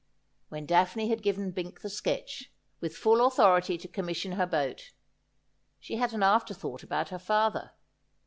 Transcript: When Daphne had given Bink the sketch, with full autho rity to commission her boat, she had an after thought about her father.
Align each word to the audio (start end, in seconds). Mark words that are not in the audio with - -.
When 0.49 0.65
Daphne 0.65 1.09
had 1.09 1.21
given 1.21 1.51
Bink 1.51 1.81
the 1.81 1.87
sketch, 1.89 2.51
with 2.79 2.95
full 2.97 3.17
autho 3.19 3.59
rity 3.59 3.79
to 3.81 3.87
commission 3.87 4.31
her 4.31 4.47
boat, 4.47 4.93
she 5.79 5.97
had 5.97 6.11
an 6.11 6.23
after 6.23 6.55
thought 6.55 6.81
about 6.81 7.09
her 7.09 7.19
father. 7.19 7.73